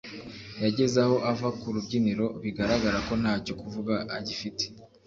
[0.63, 4.63] yageze aho ava ku rubyiniro bigaragara ko ntacyo kuvuga agifite